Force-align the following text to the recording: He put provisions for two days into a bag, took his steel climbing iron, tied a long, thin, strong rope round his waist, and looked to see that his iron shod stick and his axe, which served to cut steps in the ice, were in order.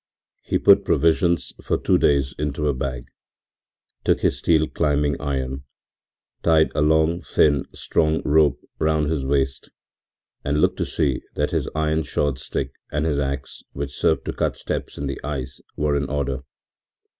He 0.41 0.57
put 0.57 0.83
provisions 0.83 1.53
for 1.61 1.77
two 1.77 1.99
days 1.99 2.33
into 2.39 2.67
a 2.67 2.73
bag, 2.73 3.05
took 4.03 4.21
his 4.21 4.39
steel 4.39 4.67
climbing 4.67 5.15
iron, 5.21 5.63
tied 6.41 6.71
a 6.73 6.81
long, 6.81 7.21
thin, 7.21 7.65
strong 7.75 8.23
rope 8.25 8.59
round 8.79 9.11
his 9.11 9.23
waist, 9.23 9.69
and 10.43 10.59
looked 10.59 10.77
to 10.77 10.87
see 10.87 11.21
that 11.35 11.51
his 11.51 11.69
iron 11.75 12.01
shod 12.01 12.39
stick 12.39 12.71
and 12.91 13.05
his 13.05 13.19
axe, 13.19 13.61
which 13.73 13.95
served 13.95 14.25
to 14.25 14.33
cut 14.33 14.57
steps 14.57 14.97
in 14.97 15.05
the 15.05 15.21
ice, 15.23 15.61
were 15.77 15.95
in 15.95 16.09
order. 16.09 16.39